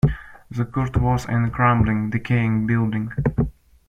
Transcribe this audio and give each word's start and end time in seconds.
The 0.49 0.65
court 0.65 0.97
was 0.97 1.29
in 1.29 1.43
a 1.45 1.49
crumbling, 1.51 2.09
decaying 2.09 2.65
building. 2.65 3.11